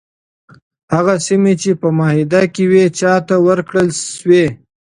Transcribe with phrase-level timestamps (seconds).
[0.93, 4.45] هغه سیمي چي په معاهده کي وي چاته ورکړل شوې؟